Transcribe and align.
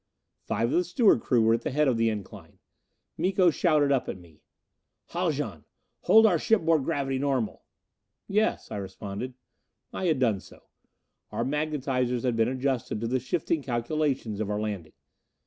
Five 0.47 0.69
of 0.71 0.77
the 0.79 0.83
steward 0.83 1.21
crew 1.21 1.43
were 1.43 1.53
at 1.53 1.61
the 1.61 1.69
head 1.69 1.87
of 1.87 1.95
the 1.95 2.09
incline. 2.09 2.57
Miko 3.19 3.51
shouted 3.51 3.91
up 3.91 4.09
at 4.09 4.17
me: 4.17 4.41
"Haljan, 5.09 5.63
hold 6.05 6.25
our 6.25 6.39
shipboard 6.39 6.83
gravity 6.85 7.19
normal." 7.19 7.61
"Yes," 8.27 8.71
I 8.71 8.77
responded. 8.77 9.35
I 9.93 10.07
had 10.07 10.17
done 10.17 10.39
so. 10.39 10.63
Our 11.31 11.45
magnitizers 11.45 12.23
had 12.23 12.35
been 12.35 12.47
adjusted 12.49 12.99
to 12.99 13.07
the 13.07 13.19
shifting 13.19 13.61
calculations 13.61 14.39
of 14.39 14.49
our 14.49 14.59
landing. 14.59 14.93